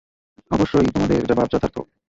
[0.51, 1.77] অবশ্যই তোমাদের জবাব যথার্থ।